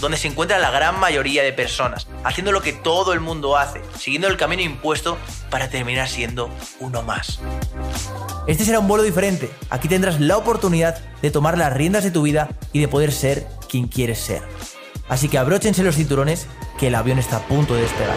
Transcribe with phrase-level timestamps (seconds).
[0.00, 3.80] donde se encuentra la gran mayoría de personas, haciendo lo que todo el mundo hace,
[3.98, 5.18] siguiendo el camino impuesto
[5.50, 7.40] para terminar siendo uno más.
[8.46, 9.50] Este será un vuelo diferente.
[9.70, 13.46] Aquí tendrás la oportunidad de tomar las riendas de tu vida y de poder ser
[13.68, 14.42] quien quieres ser.
[15.08, 16.46] Así que abróchense los cinturones
[16.78, 18.16] que el avión está a punto de despegar.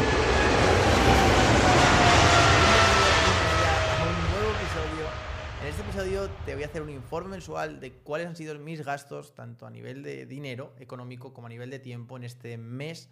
[6.71, 10.73] Hacer un informe mensual de cuáles han sido mis gastos, tanto a nivel de dinero
[10.79, 13.09] económico como a nivel de tiempo, en este mes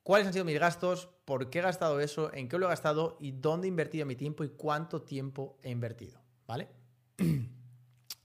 [0.02, 3.16] cuáles han sido mis gastos, por qué he gastado eso, en qué lo he gastado
[3.20, 6.68] y dónde he invertido mi tiempo y cuánto tiempo he invertido, ¿vale?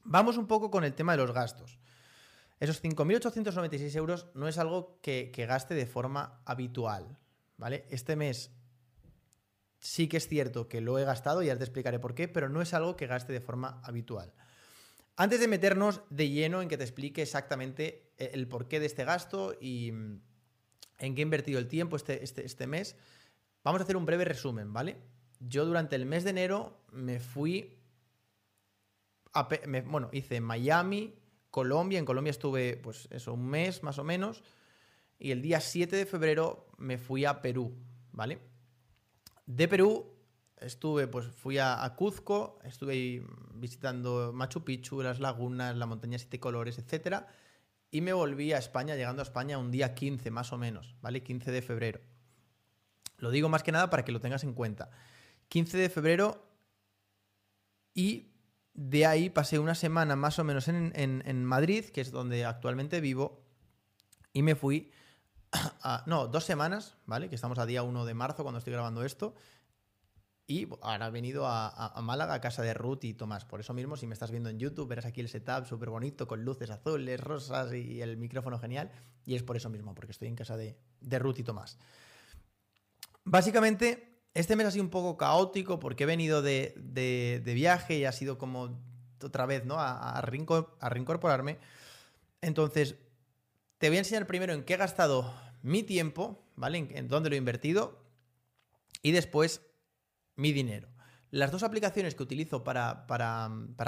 [0.04, 1.78] Vamos un poco con el tema de los gastos.
[2.60, 7.18] Esos 5.896 euros no es algo que, gaste de forma habitual,
[7.56, 7.86] ¿vale?
[7.88, 8.50] Este mes
[9.78, 12.60] sí que es cierto que lo he gastado, ya te explicaré por qué, pero no
[12.60, 14.34] es algo que gaste de forma habitual.
[15.16, 19.54] Antes de meternos de lleno en que te explique exactamente el porqué de este gasto
[19.58, 20.20] y mm,
[20.98, 22.94] en qué he invertido el tiempo este, este, este mes,
[23.64, 24.98] vamos a hacer un breve resumen, ¿vale?
[25.40, 27.79] Yo durante el mes de enero me fui
[29.86, 31.14] bueno, hice Miami,
[31.50, 31.98] Colombia.
[31.98, 34.42] En Colombia estuve, pues eso, un mes más o menos.
[35.18, 37.76] Y el día 7 de febrero me fui a Perú,
[38.12, 38.40] ¿vale?
[39.46, 40.16] De Perú
[40.60, 43.22] estuve, pues fui a, Cuzco, estuve
[43.54, 47.24] visitando Machu Picchu, las lagunas, la montaña siete colores, etc.
[47.90, 51.22] Y me volví a España, llegando a España un día 15 más o menos, ¿vale?
[51.22, 52.00] 15 de febrero.
[53.18, 54.90] Lo digo más que nada para que lo tengas en cuenta.
[55.48, 56.46] 15 de febrero
[57.92, 58.29] y
[58.74, 63.42] de ahí pasé una semana más o menos en, Madrid, que es donde actualmente vivo,
[64.32, 64.92] y me fui
[65.52, 67.28] a, no, dos semanas, ¿vale?
[67.28, 69.34] Que estamos a día 1 de marzo cuando estoy grabando esto.
[70.46, 73.44] Y ahora he venido a, Málaga, a casa de Ruth y Tomás.
[73.44, 76.26] Por eso mismo, si me estás viendo en YouTube, verás aquí el setup súper bonito,
[76.26, 78.90] con luces azules, rosas y el micrófono genial.
[79.24, 81.78] Y es por eso mismo, porque estoy en casa de, de Ruth y Tomás.
[83.22, 88.12] Básicamente, este mes ha sido un poco caótico porque he venido de, viaje y ha
[88.12, 88.80] sido como
[89.22, 89.76] otra vez, ¿no?
[89.78, 91.58] A, reincorporarme.
[92.40, 92.96] Entonces,
[93.78, 96.88] te voy a enseñar primero en qué he gastado mi tiempo, ¿vale?
[96.92, 98.04] En, dónde lo he invertido.
[99.02, 99.62] Y después,
[100.36, 100.88] mi dinero.
[101.30, 103.06] Las dos aplicaciones que utilizo para,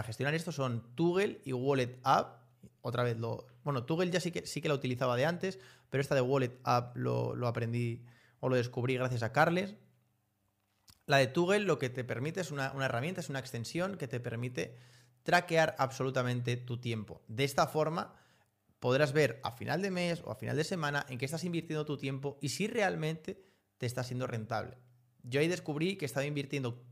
[0.05, 2.43] gestionar esto son Toggle y Wallet App.
[2.81, 3.47] Otra vez lo.
[3.63, 6.59] Bueno, Toggle ya sí que, sí que la utilizaba de antes, pero esta de Wallet
[6.65, 8.05] App lo, lo aprendí
[8.41, 9.77] o lo descubrí gracias a Carles.
[11.13, 14.19] La de Toggle lo que te permite es una, herramienta, es una extensión que te
[14.19, 14.79] permite
[15.25, 17.21] traquear absolutamente tu tiempo.
[17.29, 18.15] De esta forma
[18.81, 21.85] podrás ver a final de mes o a final de semana en qué estás invirtiendo
[21.85, 23.45] tu tiempo y si realmente
[23.77, 24.79] te está siendo rentable.
[25.23, 26.83] Yo ahí descubrí que estaba invirtiendo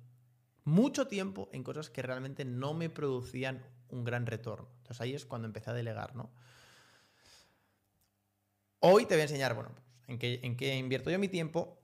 [0.65, 4.69] mucho tiempo en cosas que realmente no me producían un gran retorno.
[4.81, 6.31] Entonces ahí es cuando empecé a delegar, ¿no?
[8.81, 9.71] Hoy te voy a enseñar, bueno,
[10.09, 11.80] en, qué, en qué invierto yo mi tiempo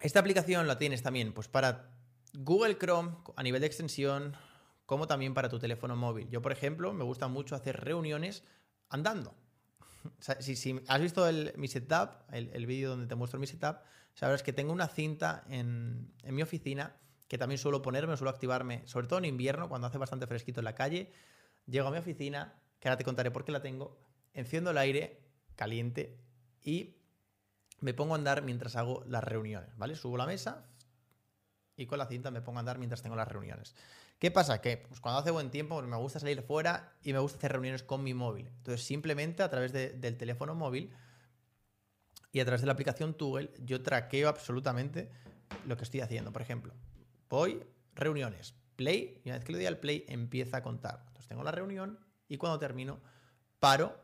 [0.00, 1.90] esta aplicación la tienes también pues para
[2.34, 4.36] Google Chrome a nivel de extensión,
[4.86, 6.28] como también para tu teléfono móvil.
[6.30, 8.42] Yo, por ejemplo, me gusta mucho hacer reuniones
[8.88, 9.34] andando.
[10.40, 11.26] si, has visto
[11.56, 13.78] mi setup, el, vídeo donde te muestro mi setup,
[14.14, 16.96] sabrás que tengo una cinta en, mi oficina
[17.28, 20.64] que también suelo ponerme, suelo activarme, sobre todo en invierno, cuando hace bastante fresquito en
[20.64, 21.12] la calle.
[21.66, 23.98] Llego a mi oficina, que ahora te contaré por qué la tengo,
[24.34, 25.22] enciendo el aire
[25.56, 26.18] caliente
[26.62, 26.96] y
[27.80, 29.96] me pongo a andar mientras hago las reuniones, ¿vale?
[29.96, 30.64] Subo la mesa
[31.76, 33.74] y con la cinta me pongo a andar mientras tengo las reuniones.
[34.18, 34.60] ¿Qué pasa?
[34.60, 37.82] Que pues, cuando hace buen tiempo me gusta salir fuera y me gusta hacer reuniones
[37.82, 38.46] con mi móvil.
[38.46, 40.92] Entonces, simplemente a través del teléfono móvil
[42.32, 45.10] y a través de la aplicación Toggle, yo traqueo absolutamente
[45.66, 46.32] lo que estoy haciendo.
[46.32, 46.72] Por ejemplo,
[47.28, 47.62] voy,
[47.94, 51.00] reuniones, play, y una vez que le doy al play empieza a contar.
[51.08, 51.98] Entonces tengo la reunión
[52.28, 53.00] y cuando termino,
[53.58, 54.03] paro,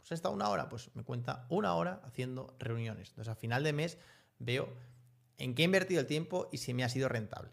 [0.00, 3.10] pues está una hora, pues me cuenta una hora haciendo reuniones.
[3.10, 3.98] Entonces a final de mes
[4.38, 4.68] veo
[5.36, 7.50] en qué he invertido el tiempo y si me ha sido rentable.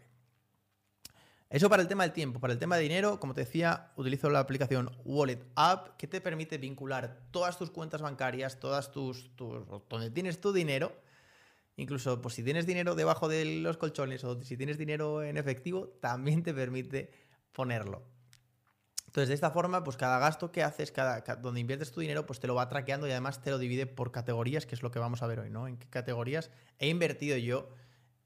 [1.50, 2.40] Eso para el tema del tiempo.
[2.40, 6.20] Para el tema de dinero, como te decía, utilizo la aplicación Wallet App que te
[6.20, 10.92] permite vincular todas tus cuentas bancarias, todas tus, tus donde tienes tu dinero.
[11.76, 15.88] Incluso pues, si tienes dinero debajo de los colchones o si tienes dinero en efectivo,
[16.00, 17.10] también te permite
[17.52, 18.02] ponerlo.
[19.18, 22.38] Entonces, de esta forma, pues cada gasto que haces, cada, donde inviertes tu dinero, pues
[22.38, 25.00] te lo va traqueando y además te lo divide por categorías, que es lo que
[25.00, 25.66] vamos a ver hoy, ¿no?
[25.66, 27.68] En qué categorías he invertido yo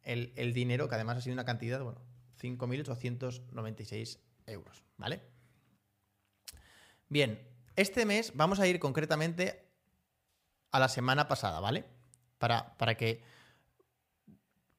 [0.03, 2.03] el, el dinero, que además ha sido una cantidad, bueno,
[2.43, 5.23] 5.896 euros, ¿vale?
[7.09, 7.41] Bien,
[7.75, 9.65] este mes vamos a ir concretamente
[10.73, 11.87] a la semana pasada, ¿vale?
[12.37, 13.25] Para, para que,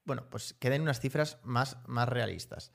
[0.06, 2.72] bueno, pues queden unas cifras más, más realistas.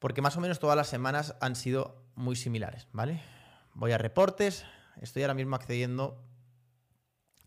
[0.00, 3.22] Porque más o menos todas las semanas han sido muy similares, ¿vale?
[3.74, 4.64] Voy a reportes,
[5.00, 6.20] estoy ahora mismo accediendo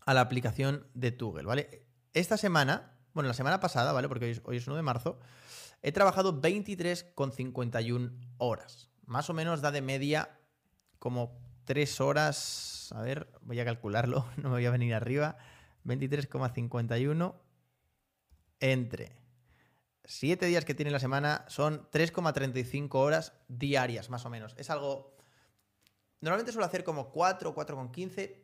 [0.06, 1.86] a la aplicación de Toggle, ¿vale?
[2.14, 4.08] Esta semana, bueno, la semana pasada, ¿vale?
[4.08, 5.20] Porque hoy es, hoy es 1 de marzo,
[5.86, 8.90] He trabajado 23,51 horas.
[9.04, 10.40] Más o menos da de media
[10.98, 12.90] como 3 horas.
[12.96, 15.36] A ver, voy a calcularlo, no me voy a venir arriba.
[15.84, 17.34] 23,51
[18.60, 19.23] entre
[20.04, 24.54] 7 días que tiene la semana son 3,35 horas diarias, más o menos.
[24.58, 25.16] Es algo...
[26.20, 28.36] Normalmente suelo hacer como 4, 4,15.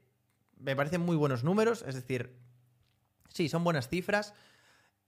[0.59, 2.39] Me parecen muy buenos números, es decir,
[3.29, 4.35] sí, son buenas cifras.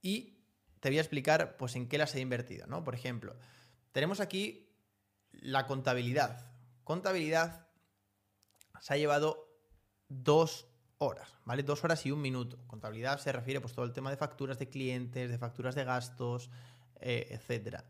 [0.00, 0.38] Y
[0.80, 2.66] te voy a explicar pues, en qué las he invertido.
[2.66, 2.82] ¿no?
[2.84, 3.36] Por ejemplo,
[3.92, 4.74] tenemos aquí
[5.32, 6.50] la contabilidad.
[6.84, 7.66] Contabilidad
[8.80, 9.48] se ha llevado
[10.08, 10.71] dos
[11.02, 11.62] horas, ¿vale?
[11.62, 12.58] Dos horas y un minuto.
[12.66, 16.50] Contabilidad se refiere pues todo el tema de facturas de clientes, de facturas de gastos,
[17.00, 17.84] eh, etcétera.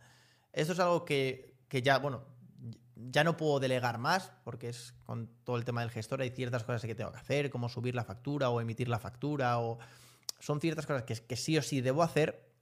[0.52, 2.24] Esto es algo que, que, ya, bueno,
[2.96, 6.64] ya no puedo delegar más porque es con todo el tema del gestor hay ciertas
[6.64, 9.78] cosas que tengo que hacer, como subir la factura o emitir la factura o
[10.38, 12.52] son ciertas cosas que, que sí o sí debo hacer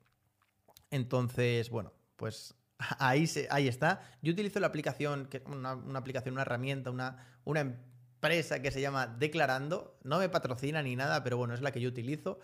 [0.91, 2.55] entonces, bueno, pues
[2.99, 4.03] ahí, ahí está.
[4.23, 7.61] Yo utilizo la aplicación, una, una aplicación, una herramienta, una, una
[8.21, 9.97] empresa que se llama Declarando.
[10.05, 12.39] No me patrocina ni nada, pero bueno, es la que yo utilizo.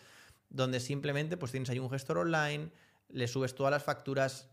[0.49, 2.71] Donde simplemente pues tienes ahí un gestor online,
[3.11, 4.49] le subes todas las facturas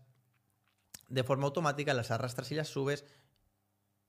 [1.08, 3.04] de forma automática, las arrastras y las subes.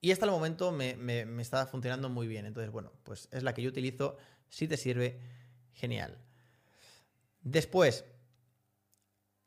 [0.01, 2.45] Y hasta el momento me, me, me está funcionando muy bien.
[2.45, 4.17] Entonces, bueno, pues es la que yo utilizo.
[4.50, 5.19] Si te sirve,
[5.73, 6.17] genial.
[7.41, 8.03] Después,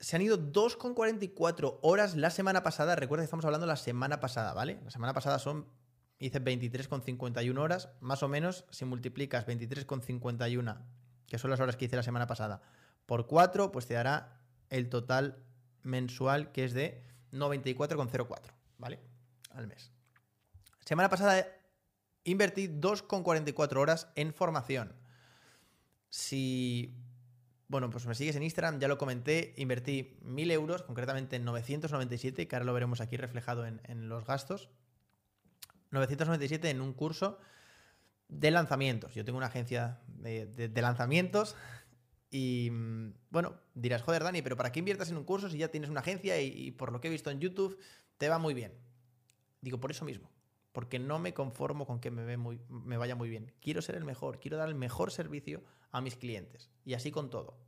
[0.01, 2.97] se han ido 2,44 horas la semana pasada.
[2.97, 4.81] Recuerda que estamos hablando la semana pasada, ¿vale?
[4.85, 5.67] La semana pasada son,
[6.19, 10.79] hice 23,51 horas, más o menos, si multiplicas 23,51,
[11.27, 12.63] que son las horas que hice la semana pasada,
[13.07, 15.43] por 4, pues te dará el total
[15.83, 18.41] mensual que es de 94,04,
[18.79, 19.01] ¿vale?
[19.51, 19.91] Al mes.
[20.85, 21.47] Semana pasada
[22.25, 24.95] invertí 2,44 horas en formación.
[26.11, 26.95] Si
[27.69, 32.49] bueno, pues me sigues en Instagram, ya lo comenté, invertí 1000 euros, concretamente en 997,
[32.49, 34.71] que ahora lo veremos aquí reflejado en, los gastos.
[35.91, 37.39] 997 en un curso
[38.29, 39.15] de lanzamientos.
[39.15, 41.57] Yo tengo una agencia de, lanzamientos
[42.31, 42.71] y
[43.31, 46.01] bueno, dirás, joder, Dani, pero ¿para qué inviertas en un curso si ya tienes una
[46.01, 47.79] agencia y, por lo que he visto en YouTube
[48.19, 48.73] te va muy bien?
[49.61, 50.31] Digo, por eso mismo,
[50.73, 53.53] porque no me conformo con que me, ve muy, me vaya muy bien.
[53.61, 56.71] Quiero ser el mejor, quiero dar el mejor servicio a mis clientes.
[56.85, 57.59] Y así con todo.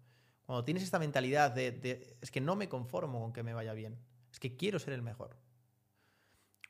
[0.45, 3.99] Cuando tienes esta mentalidad de, es que no me conformo con que me vaya bien,
[4.33, 5.37] es que quiero ser el mejor.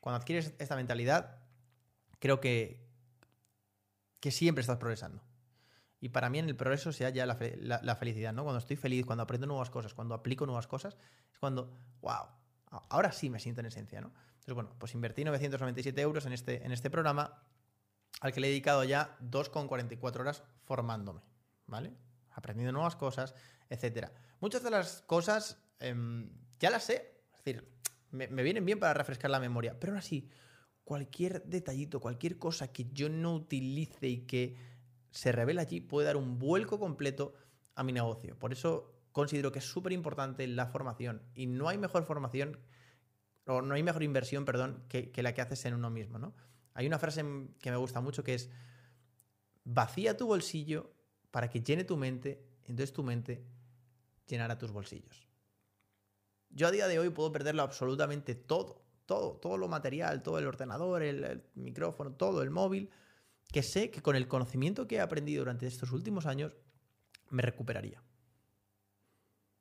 [0.00, 1.38] Cuando adquieres esta mentalidad,
[2.19, 2.87] creo que,
[4.21, 5.23] que siempre estás progresando.
[6.00, 7.37] Y para mí en el progreso se halla la,
[7.83, 8.42] la, felicidad, ¿no?
[8.42, 10.97] Cuando estoy feliz, cuando aprendo nuevas cosas, cuando aplico nuevas cosas,
[11.30, 12.26] es cuando, wow,
[12.88, 14.09] ahora sí me siento en esencia, ¿no?
[14.09, 17.42] Entonces, bueno, pues invertí 997 euros en este, en este programa
[18.23, 21.21] al que le he dedicado ya 2,44 horas formándome.
[21.71, 21.92] ¿vale?
[22.33, 23.35] Aprendiendo nuevas cosas,
[23.71, 24.09] etc.
[24.40, 27.79] Muchas de las cosas em, ya las sé, es decir,
[28.10, 30.28] me, vienen bien para refrescar la memoria, pero aún así,
[30.84, 34.56] cualquier detallito, cualquier cosa que yo no utilice y que
[35.10, 37.34] se revela allí puede dar un vuelco completo
[37.74, 38.38] a mi negocio.
[38.38, 42.58] Por eso considero que es súper importante la formación y no hay mejor formación
[43.46, 46.34] o no hay mejor inversión, perdón, que, que, la que haces en uno mismo, ¿no?
[46.74, 47.24] Hay una frase
[47.60, 48.50] que me gusta mucho que es
[49.64, 50.92] vacía tu bolsillo
[51.30, 53.44] para que llene tu mente, entonces tu mente
[54.26, 55.29] llenará tus bolsillos.
[56.50, 60.47] Yo a día de hoy puedo perderlo absolutamente todo, todo, todo lo material, todo el
[60.47, 62.90] ordenador, el, micrófono, todo el móvil,
[63.52, 66.57] que sé que con el conocimiento que he aprendido durante estos últimos años
[67.30, 68.02] me recuperaría.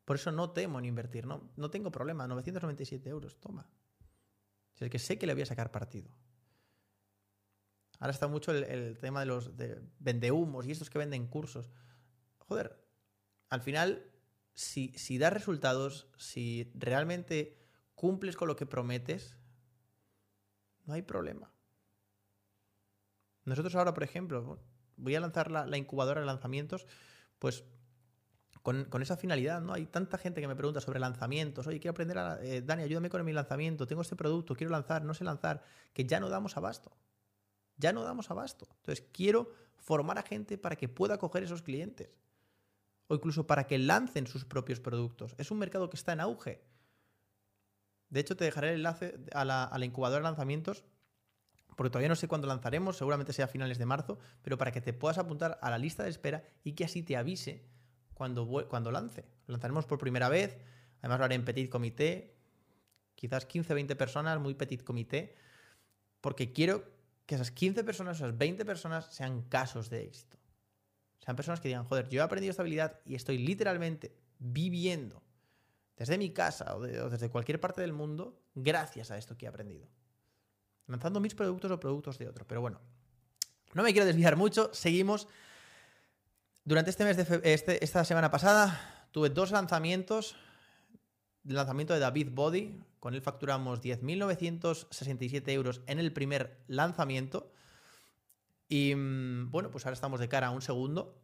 [0.05, 2.27] Por eso no temo en invertir, no, no tengo problema.
[2.27, 3.69] 997 euros, toma.
[4.79, 6.09] es que sé que le voy a sacar partido.
[7.99, 11.69] Ahora está mucho el, tema de los de vendehumos y estos que venden cursos.
[12.37, 12.83] Joder,
[13.49, 14.08] al final,
[14.59, 17.57] si, si das resultados, si realmente
[17.95, 19.37] cumples con lo que prometes,
[20.83, 21.49] no hay problema.
[23.45, 24.59] Nosotros ahora, por ejemplo,
[24.97, 26.87] voy a lanzar la, incubadora de lanzamientos,
[27.39, 27.63] pues
[28.61, 29.71] con, esa finalidad, ¿no?
[29.71, 31.65] Hay tanta gente que me pregunta sobre lanzamientos.
[31.65, 32.43] Oye, quiero aprender a.
[32.43, 33.87] Eh, Dani, ayúdame con mi lanzamiento.
[33.87, 35.63] Tengo este producto, quiero lanzar, no sé lanzar.
[35.93, 36.91] Que ya no damos abasto.
[37.77, 38.67] Ya no damos abasto.
[38.75, 42.09] Entonces, quiero formar a gente para que pueda coger esos clientes.
[43.09, 45.35] O incluso para que lancen sus propios productos.
[45.37, 46.63] Es un mercado que está en auge.
[48.09, 50.85] De hecho, te dejaré el enlace a la, incubadora de lanzamientos
[51.75, 54.81] porque todavía no sé cuándo lanzaremos, seguramente sea a finales de marzo, pero para que
[54.81, 57.69] te puedas apuntar a la lista de espera y que así te avise
[58.13, 59.25] cuando, cuando lance.
[59.47, 60.57] Lanzaremos por primera vez,
[60.99, 62.35] además lo haré en petit comité,
[63.15, 65.35] quizás 15 o 20 personas, muy petit comité,
[66.19, 66.83] porque quiero
[67.25, 70.38] que esas 15 personas, esas 20 personas sean casos de éxito.
[71.19, 75.21] Sean personas que digan, joder, yo he aprendido esta habilidad y estoy literalmente viviendo
[75.97, 79.87] desde mi casa o, desde cualquier parte del mundo gracias a esto que he aprendido
[80.89, 82.45] lanzando mis productos o productos de otro.
[82.45, 82.81] Pero bueno,
[83.73, 85.27] no me quiero desviar mucho, seguimos.
[86.65, 90.35] Durante este mes de este, esta semana pasada tuve dos lanzamientos.
[91.47, 97.53] El lanzamiento de David Body, con él facturamos 10.967 euros en el primer lanzamiento.
[98.69, 101.19] Y mm, bueno, pues ahora estamos de cara a un segundo.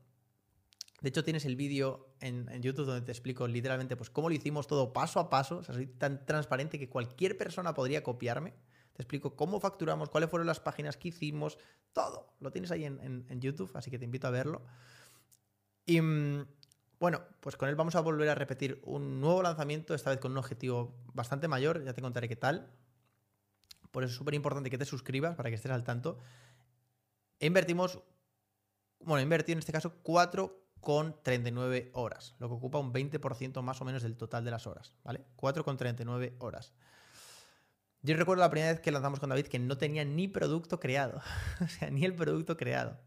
[1.02, 4.66] De hecho, tienes el vídeo en, YouTube donde te explico literalmente pues, cómo lo hicimos
[4.66, 5.58] todo paso a paso.
[5.58, 8.56] O sea, soy tan transparente que cualquier persona podría copiarme.
[8.94, 11.60] Te explico cómo facturamos, cuáles fueron las páginas que hicimos,
[11.94, 12.34] todo.
[12.40, 14.64] Lo tienes ahí en, YouTube, así que te invito a verlo.
[15.86, 16.48] Y mm,
[17.00, 20.32] bueno, pues con él vamos a volver a repetir un nuevo lanzamiento, esta vez con
[20.32, 22.72] un objetivo bastante mayor, ya te contaré qué tal.
[23.92, 26.20] Por eso es súper importante que te suscribas para que estés al tanto.
[27.40, 28.00] Invertimos,
[29.00, 34.04] bueno, invertí en este caso 4,39 horas, lo que ocupa un 20% más o menos
[34.04, 35.26] del total de las horas, ¿vale?
[35.38, 36.74] 4,39 horas.
[38.06, 41.22] Yo recuerdo la primera vez que lanzamos con David que no tenía ni producto creado.
[41.62, 43.00] o sea, ni el producto creado.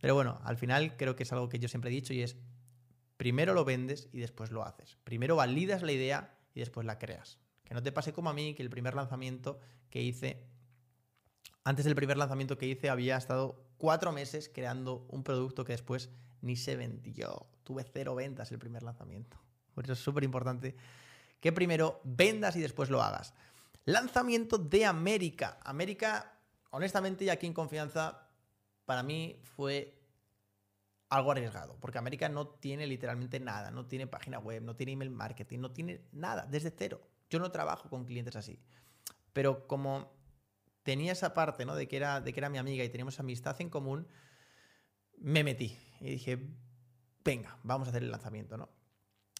[0.00, 2.36] Pero bueno, al final creo que es algo que yo siempre he dicho y es,
[3.18, 4.96] primero lo vendes y después lo haces.
[5.04, 7.38] Primero validas la idea y después la creas.
[7.64, 10.47] Que no te pase como a mí, que el primer lanzamiento que hice,
[11.68, 16.08] antes del primer lanzamiento que hice, había estado cuatro meses creando un producto que después
[16.40, 17.46] ni se vendió.
[17.62, 19.36] Tuve cero ventas el primer lanzamiento.
[19.74, 20.74] Por eso es súper importante
[21.40, 23.34] que primero vendas y después lo hagas.
[23.84, 25.58] Lanzamiento de América.
[25.62, 26.38] América,
[26.70, 28.30] honestamente, y aquí en confianza,
[28.86, 29.94] para mí fue
[31.10, 35.10] algo arriesgado, porque América no tiene literalmente nada, no tiene página web, no tiene email
[35.10, 37.02] marketing, no tiene nada, desde cero.
[37.28, 38.58] Yo no trabajo con clientes así.
[39.34, 40.17] Pero como
[40.88, 41.74] tenía esa parte, ¿no?
[41.74, 44.08] De que era, de que era mi amiga y teníamos amistad en común,
[45.18, 46.38] me metí y dije,
[47.22, 48.70] venga, vamos a hacer el lanzamiento, ¿no?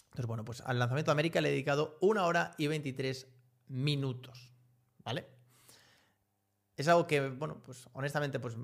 [0.08, 3.28] Entonces, bueno, pues al lanzamiento de América le he dedicado una hora y 23
[3.68, 4.52] minutos,
[5.02, 5.26] ¿vale?
[6.76, 8.54] Es algo que, bueno, pues honestamente, pues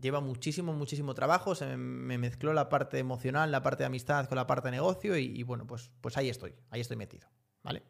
[0.00, 4.36] lleva muchísimo, muchísimo trabajo, se me, mezcló la parte emocional, la parte de amistad con
[4.36, 7.28] la parte de negocio y, bueno, pues, pues ahí estoy, ahí estoy metido,
[7.62, 7.82] ¿vale?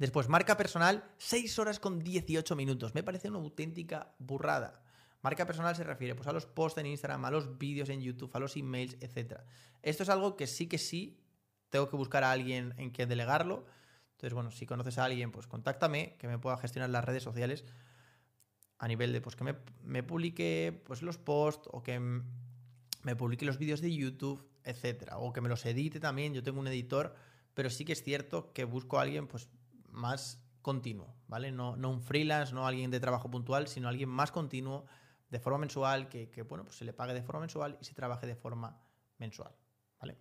[0.00, 2.92] Después, marca personal, 6 horas con 18 minutos.
[2.92, 4.82] Me parece una auténtica burrada.
[5.22, 8.30] Marca personal se refiere pues, a los posts en Instagram, a los vídeos en YouTube,
[8.34, 9.42] a los emails, etc.
[9.82, 11.20] Esto es algo que sí que sí
[11.68, 13.66] tengo que buscar a alguien en quien delegarlo
[14.20, 17.64] entonces, bueno, si conoces a alguien, pues contáctame, que me pueda gestionar las redes sociales
[18.76, 19.44] a nivel de pues que
[19.82, 25.16] me, publique pues, los posts o que me publique los vídeos de YouTube, etcétera.
[25.16, 26.34] O que me los edite también.
[26.34, 27.14] Yo tengo un editor,
[27.54, 29.48] pero sí que es cierto que busco a alguien pues,
[29.92, 31.52] más continuo, ¿vale?
[31.52, 34.86] No, no un freelance, no alguien de trabajo puntual, sino alguien más continuo,
[35.30, 37.94] de forma mensual, que, que, bueno, pues se le pague de forma mensual y se
[37.94, 38.80] trabaje de forma
[39.18, 39.54] mensual,
[40.00, 40.18] ¿vale?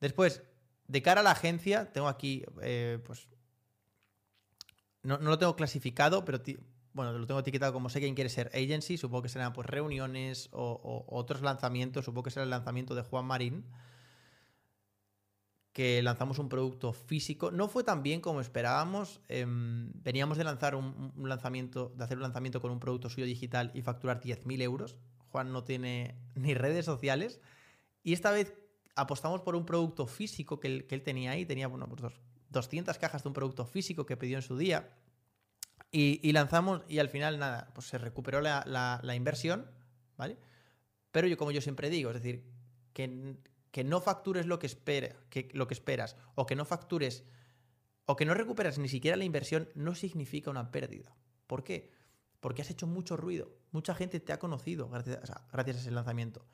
[0.00, 0.42] Después,
[0.86, 3.28] de cara a la agencia, tengo aquí, eh, pues,
[5.02, 6.40] no, lo tengo clasificado, pero
[6.92, 10.48] bueno, lo tengo etiquetado como sé quién quiere ser agency, supongo que serán pues reuniones
[10.52, 13.64] o, otros lanzamientos, supongo que será el lanzamiento de Juan Marín,
[15.74, 17.50] que lanzamos un producto físico.
[17.50, 19.20] No fue tan bien como esperábamos.
[19.28, 23.72] Em, veníamos de lanzar un, lanzamiento, de hacer un lanzamiento con un producto suyo digital
[23.74, 24.96] y facturar 10.000 euros.
[25.30, 27.40] Juan no tiene ni redes sociales.
[28.04, 28.54] Y esta vez
[28.94, 32.14] apostamos por un producto físico que él, tenía ahí, tenía bueno, pues
[32.50, 34.90] 200 cajas de un producto físico que pidió en su día.
[35.90, 39.66] Y, lanzamos y al final nada, pues se recuperó la, inversión,
[40.16, 40.36] ¿vale?
[41.10, 42.44] Pero yo como yo siempre digo, es decir,
[42.92, 43.36] que,
[43.74, 47.24] que no factures lo que, espera, que, lo que esperas o que no factures
[48.06, 51.16] o que no recuperas ni siquiera la inversión no significa una pérdida.
[51.48, 51.90] ¿Por qué?
[52.38, 53.50] Porque has hecho mucho ruido.
[53.72, 55.18] Mucha gente te ha conocido gracias
[55.50, 56.46] gracias a ese lanzamiento.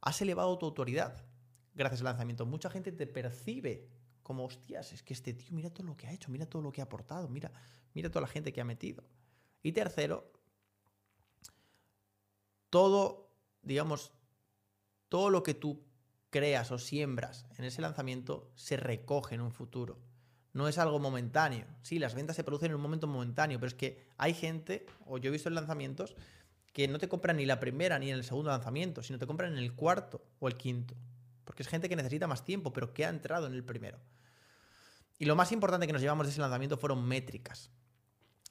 [0.00, 1.26] Has elevado tu autoridad
[1.74, 2.46] gracias al lanzamiento.
[2.46, 3.88] Mucha gente te percibe
[4.22, 6.70] como, hostias, es que este tío, mira todo lo que ha hecho, mira todo lo
[6.70, 7.50] que ha aportado, mira,
[7.92, 9.02] mira toda la gente que ha metido.
[9.64, 10.30] Y tercero,
[12.70, 13.32] todo,
[13.62, 14.12] digamos,
[15.08, 15.87] todo lo que tú
[16.30, 19.98] creas o siembras en ese lanzamiento se recoge en un futuro.
[20.52, 21.66] No es algo momentáneo.
[21.82, 25.18] Sí, las ventas se producen en un momento momentáneo, pero es que hay gente, o
[25.18, 26.16] yo he visto en lanzamientos,
[26.72, 29.52] que no te compran ni la primera ni en el segundo lanzamiento, sino te compran
[29.52, 30.94] en el cuarto o el quinto.
[31.44, 33.98] Porque es gente que necesita más tiempo, pero que ha entrado en el primero.
[35.18, 37.70] Y lo más importante que nos llevamos de ese lanzamiento fueron métricas.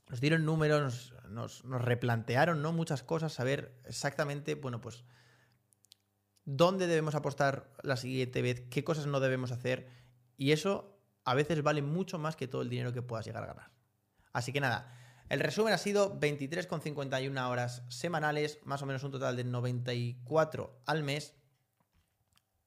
[0.10, 2.72] Nos dieron números, nos, nos replantearon ¿no?
[2.72, 5.04] muchas cosas, saber exactamente, bueno, pues
[6.48, 9.90] dónde debemos apostar la siguiente vez, qué cosas no debemos hacer.
[10.38, 13.48] Y eso a veces vale mucho más que todo el dinero que puedas llegar a
[13.48, 13.72] ganar.
[14.32, 19.36] Así que nada, el resumen ha sido 23,51 horas semanales, más o menos un total
[19.36, 21.36] de 94 al mes.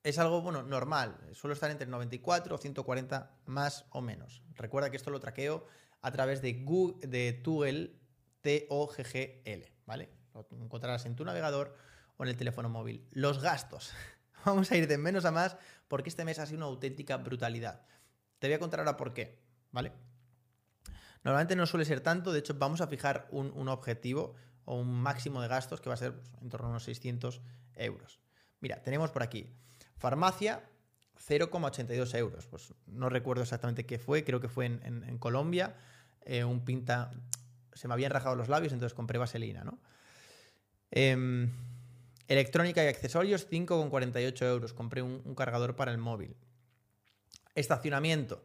[0.02, 1.16] Es algo, bueno, normal.
[1.32, 4.42] Suelo estar entre 94 o 140 más o menos.
[4.56, 5.66] Recuerda que esto lo traqueo
[6.02, 7.98] a través de Google, de Toggle,
[8.42, 10.10] T-O-G-G-L, ¿vale?
[10.34, 11.74] Lo encontrarás en tu navegador
[12.20, 13.08] o en el teléfono móvil.
[13.12, 13.94] Los gastos.
[14.44, 15.56] Vamos a ir de menos a más
[15.88, 17.86] porque este mes ha sido una auténtica brutalidad.
[18.38, 19.40] Te voy a contar ahora por qué,
[19.72, 19.92] ¿vale?
[21.24, 24.34] Normalmente no suele ser tanto, de hecho vamos a fijar un, objetivo
[24.66, 27.40] o un máximo de gastos que va a ser pues, en torno a unos 600
[27.76, 28.20] euros.
[28.60, 29.50] Mira, tenemos por aquí
[29.96, 30.68] farmacia
[31.26, 32.46] 0,82 euros.
[32.48, 35.74] Pues no recuerdo exactamente qué fue, creo que fue en, Colombia.
[36.26, 37.12] Eh, un pinta,
[37.72, 39.78] se me habían rajado los labios, entonces compré vaselina, ¿no?
[40.90, 41.50] Em,
[42.30, 44.72] electrónica y accesorios 5,48 euros.
[44.72, 46.36] Compré un cargador para el móvil.
[47.54, 48.44] Estacionamiento.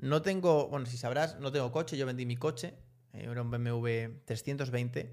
[0.00, 2.74] No tengo, bueno, si sabrás, no tengo coche, yo vendí mi coche,
[3.12, 5.12] eh, era un BMW 320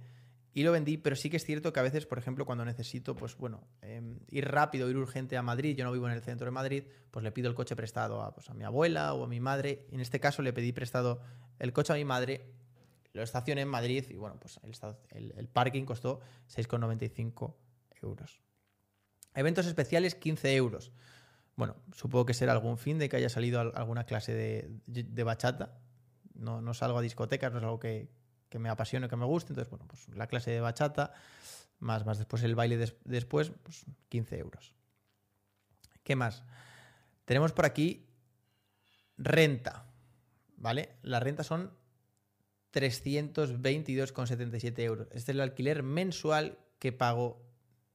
[0.54, 3.14] y lo vendí, pero sí que es cierto que a veces, por ejemplo, cuando necesito,
[3.14, 6.46] pues bueno, em, ir rápido, ir urgente a Madrid, yo no vivo en el centro
[6.46, 9.28] de Madrid, pues le pido el coche prestado a, pues, a mi abuela o a
[9.28, 9.86] mi madre.
[9.92, 11.22] En este caso le pedí prestado
[11.60, 12.54] el coche a mi madre,
[13.12, 14.60] lo estacioné en Madrid y bueno, pues
[15.12, 17.67] el, el parking costó 6,95 euros.
[19.34, 20.92] Eventos especiales, 15 euros.
[21.56, 25.80] Bueno, supongo que será algún fin de que haya salido alguna clase de, bachata.
[26.36, 28.10] No, no, salgo a discotecas, no es algo que,
[28.58, 29.54] me apasione, que me guste.
[29.54, 31.14] Entonces, bueno, pues la clase de bachata,
[31.80, 34.76] más, más después el baile después, pues 15 euros.
[36.04, 36.44] ¿Qué más?
[37.26, 38.08] Tenemos por aquí
[39.18, 39.88] renta,
[40.58, 40.98] ¿vale?
[41.02, 41.72] La renta son
[42.72, 45.08] 322,77 euros.
[45.08, 47.47] Este es el alquiler mensual que pago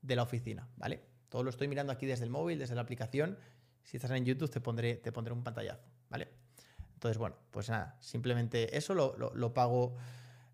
[0.02, 1.02] de la oficina, ¿vale?
[1.28, 3.38] Todo lo estoy mirando aquí desde el móvil, desde la aplicación.
[3.84, 6.28] Si estás en YouTube, te pondré, te pondré un pantallazo, ¿vale?
[6.94, 9.96] Entonces, bueno, pues nada, simplemente eso lo, pago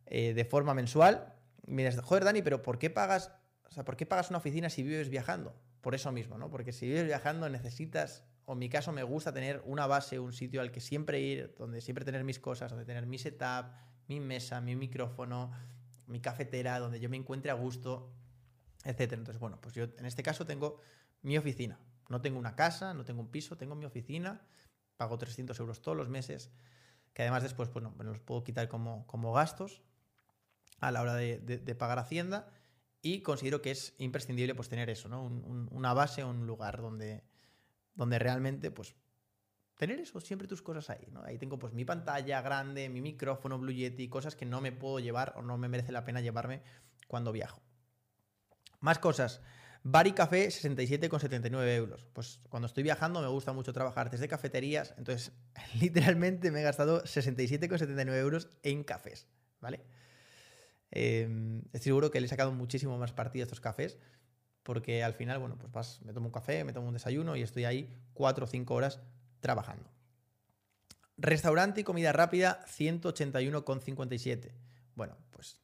[0.07, 1.35] eh, de forma mensual.
[1.67, 3.33] Miras, joder, Dani, pero ¿por qué pagas?
[3.69, 5.55] O sea, ¿por qué pagas una oficina si vives viajando?
[5.81, 6.51] Por eso mismo, ¿no?
[6.51, 10.33] Porque si vives viajando necesitas, o en mi caso me gusta tener una base, un
[10.33, 13.67] sitio al que siempre ir, donde siempre tener mis cosas, donde tener mi setup,
[14.07, 15.53] mi mesa, mi micrófono,
[16.07, 18.11] mi cafetera, donde yo me encuentre a gusto
[18.85, 19.21] etcétera.
[19.21, 20.81] Entonces, bueno, pues yo en este caso tengo
[21.23, 21.79] mi oficina.
[22.09, 24.41] No tengo una casa, no tengo un piso, tengo mi oficina,
[24.97, 26.51] pago 300 euros todos los meses,
[27.13, 29.83] que además después bueno, me los puedo quitar como, como gastos
[30.81, 32.51] a la hora de, pagar Hacienda
[33.03, 35.25] y considero que es imprescindible pues tener eso, ¿no?
[35.25, 37.25] una base, un lugar donde,
[37.95, 38.95] donde realmente pues
[39.77, 41.23] tener eso, siempre tus cosas ahí, ¿no?
[41.23, 44.99] Ahí tengo pues mi pantalla grande, mi micrófono Blue Yeti, cosas que no me puedo
[44.99, 46.63] llevar o no me merece la pena llevarme
[47.07, 47.63] cuando viajo.
[48.81, 49.41] Más cosas.
[49.83, 52.07] Bar y café, 67,79 euros.
[52.13, 55.33] Pues cuando estoy viajando me gusta mucho trabajar desde cafeterías, entonces
[55.81, 59.29] literalmente me he gastado 67,79 euros en cafés,
[59.61, 59.81] ¿vale?
[60.91, 63.99] Em, estoy seguro que le he sacado muchísimo más partido a estos cafés,
[64.63, 67.43] porque al final, bueno, pues vas, me tomo un café, me tomo un desayuno y
[67.43, 69.01] estoy ahí 4 o 5 horas
[69.41, 69.91] trabajando.
[71.17, 74.53] Restaurante y comida rápida, 181,57.
[74.95, 75.61] Bueno, pues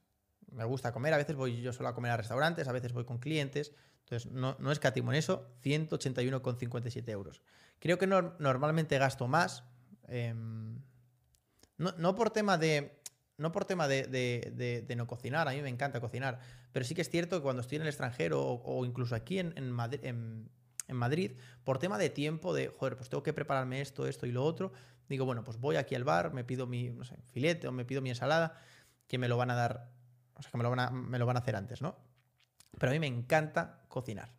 [0.54, 3.04] me gusta comer, a veces voy yo solo a comer a restaurantes, a veces voy
[3.04, 7.42] con clientes, entonces no, no escatimo en eso, 181,57 euros.
[7.78, 9.64] Creo que normalmente gasto más,
[10.08, 10.80] em,
[11.76, 13.00] no, por tema de...
[13.36, 16.38] No por tema de, no cocinar, a mí me encanta cocinar,
[16.70, 19.52] pero sí que es cierto que cuando estoy en el extranjero o, incluso aquí en,
[19.56, 21.32] en, Madrid,
[21.64, 24.72] por tema de tiempo, de, joder, pues tengo que prepararme esto, esto y lo otro,
[25.08, 28.00] digo, bueno, pues voy aquí al bar, me pido mi, no filete o me pido
[28.00, 28.56] mi ensalada,
[29.08, 29.90] que me lo van a dar
[30.36, 30.70] o sea, que me lo,
[31.26, 31.96] van a, hacer antes, ¿no?
[32.78, 34.30] Pero a mí me encanta cocinar,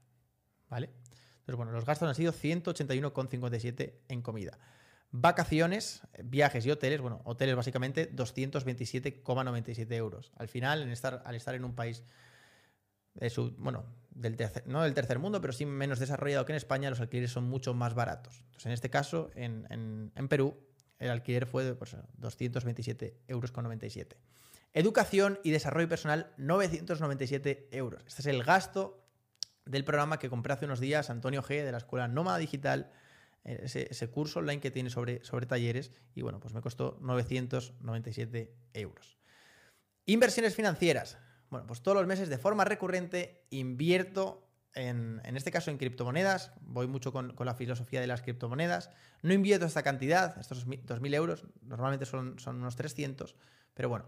[0.69, 0.87] ¿vale?
[0.87, 4.57] Entonces, bueno, los gastos han sido 181,57 en comida.
[5.11, 10.31] Vacaciones, viajes y hoteles, bueno, hoteles básicamente 227,97 euros.
[10.35, 12.03] Al final, al estar en un país
[13.29, 16.99] su, bueno, del no del tercer mundo, pero sí menos desarrollado que en España, los
[16.99, 18.41] alquileres son mucho más baratos.
[18.45, 20.57] Entonces, en este caso, en, Perú,
[20.99, 23.53] el alquiler fue de pues, 227,97 euros.
[24.75, 28.03] Educación y desarrollo personal, 997 euros.
[28.05, 29.07] Este es el gasto
[29.63, 32.91] del programa que compré hace unos días, Antonio G, de la Escuela Nómada Digital,
[33.45, 38.53] eh, ese, curso online que tiene sobre, sobre talleres, y bueno, pues me costó 997
[38.73, 39.17] euros.
[40.07, 41.19] Inversiones financieras.
[41.49, 46.51] Bueno, pues todos los meses de forma recurrente invierto en, en, este caso en criptomonedas,
[46.59, 48.89] voy mucho con, con, la filosofía de las criptomonedas,
[49.21, 53.37] no invierto esta cantidad, estos 2.000 euros, normalmente son, son unos 300,
[53.73, 54.05] pero bueno,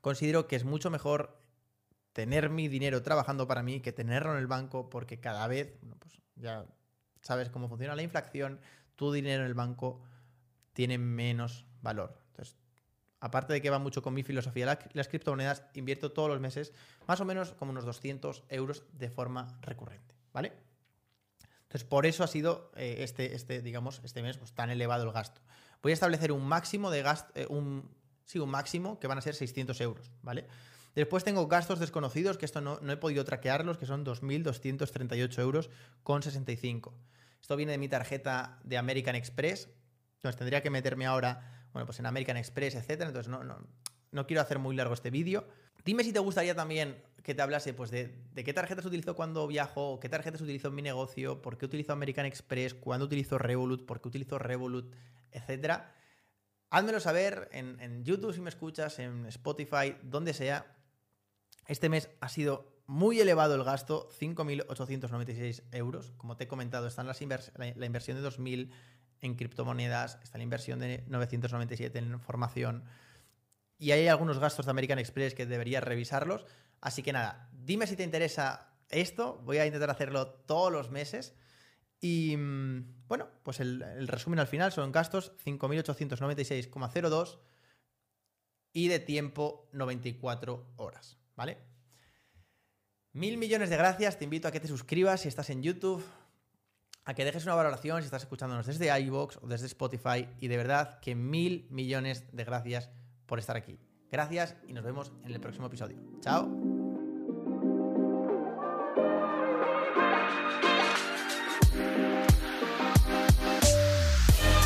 [0.00, 1.40] considero que es mucho mejor
[2.12, 6.20] tener mi dinero trabajando para mí que tenerlo en el banco porque cada vez, pues
[6.36, 6.66] ya
[7.20, 8.60] sabes cómo funciona la inflación,
[8.96, 10.02] tu dinero en el banco
[10.72, 12.18] tiene menos valor.
[12.28, 12.56] Entonces,
[13.20, 16.72] aparte de que va mucho con mi filosofía las criptomonedas, invierto todos los meses
[17.06, 20.52] más o menos como unos 200 euros de forma recurrente, ¿vale?
[21.62, 25.12] Entonces, por eso ha sido eh, este, este, digamos, este mes pues, tan elevado el
[25.12, 25.40] gasto.
[25.82, 27.88] Voy a establecer un máximo de gasto, eh, un,
[28.30, 30.46] sí, un máximo que van a ser 600 euros, ¿vale?
[30.94, 35.70] Después tengo gastos desconocidos, que esto no, he podido traquearlos, que son 2.238 euros
[36.04, 36.94] con 65.
[37.40, 39.68] Esto viene de mi tarjeta de American Express.
[40.16, 43.08] Entonces tendría que meterme ahora, bueno, pues en American Express, etcétera.
[43.08, 43.66] Entonces no, no,
[44.12, 45.46] no quiero hacer muy largo este vídeo.
[45.84, 49.46] Dime si te gustaría también que te hablase pues, de, de, qué tarjetas utilizo cuando
[49.46, 53.86] viajo, qué tarjetas utilizo en mi negocio, por qué utilizo American Express, cuándo utilizo Revolut,
[53.86, 54.92] por qué utilizo Revolut,
[55.32, 55.94] etcétera.
[56.70, 60.76] Házmelo saber en, YouTube si me escuchas, en Spotify, donde sea.
[61.66, 66.12] Este mes ha sido muy elevado el gasto, 5.896 euros.
[66.16, 67.14] Como te he comentado, está la,
[67.76, 68.70] la, inversión de 2.000
[69.20, 72.84] en criptomonedas, está la inversión de 997 en formación.
[73.76, 76.46] Y hay algunos gastos de American Express que deberías revisarlos.
[76.80, 79.40] Así que nada, dime si te interesa esto.
[79.44, 81.34] Voy a intentar hacerlo todos los meses.
[82.00, 87.38] Y mm, bueno, pues el, resumen al final son gastos 5.896,02
[88.72, 91.58] y de tiempo 94 horas, ¿vale?
[93.12, 96.04] Mil millones de gracias, te invito a que te suscribas si estás en YouTube,
[97.04, 100.56] a que dejes una valoración si estás escuchándonos desde iVoox o desde Spotify y de
[100.56, 102.90] verdad que mil millones de gracias
[103.26, 103.78] por estar aquí.
[104.10, 105.98] Gracias y nos vemos en el próximo episodio.
[106.20, 106.59] Chao.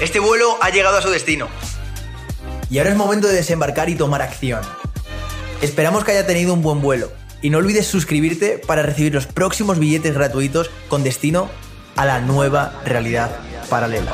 [0.00, 1.48] Este vuelo ha llegado a su destino.
[2.68, 4.61] Y ahora es momento de desembarcar y tomar acción.
[5.62, 7.12] Esperamos que haya tenido un buen vuelo.
[7.42, 11.48] Y no olvides suscribirte para recibir los próximos billetes gratuitos con destino
[11.94, 13.30] a la nueva realidad
[13.70, 14.12] paralela.